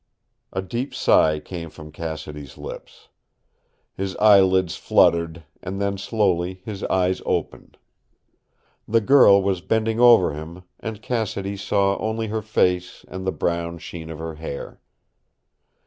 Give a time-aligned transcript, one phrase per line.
[0.51, 3.09] A deep sigh came from Cassidy's lips.
[3.93, 7.77] His eyelids fluttered, and then slowly his eyes opened.
[8.87, 13.77] The girl was bending over him, and Cassidy saw only her face, and the brown
[13.77, 14.81] sheen of her hair.